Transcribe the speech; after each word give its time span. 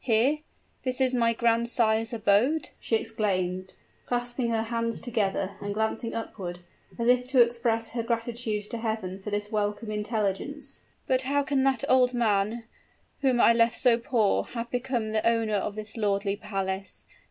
"Here! 0.03 0.39
this 0.81 1.13
my 1.13 1.31
grandsire's 1.33 2.11
abode!" 2.11 2.69
she 2.79 2.95
exclaimed, 2.95 3.75
clasping 4.07 4.49
her 4.49 4.63
hands 4.63 4.99
together, 4.99 5.55
and 5.61 5.75
glancing 5.75 6.15
upward, 6.15 6.57
as 6.97 7.07
if 7.07 7.27
to 7.27 7.41
express 7.43 7.89
her 7.91 8.01
gratitude 8.01 8.63
to 8.71 8.79
Heaven 8.79 9.19
for 9.19 9.29
this 9.29 9.51
welcome 9.51 9.91
intelligence. 9.91 10.81
"But 11.05 11.21
how 11.21 11.43
can 11.43 11.61
that 11.65 11.83
old 11.87 12.15
man, 12.15 12.63
whom 13.21 13.39
I 13.39 13.53
left 13.53 13.77
so 13.77 13.99
poor, 13.99 14.45
have 14.55 14.71
become 14.71 15.09
the 15.11 15.23
owner 15.23 15.53
of 15.53 15.75
this 15.75 15.95
lordly 15.95 16.35
palace? 16.35 17.05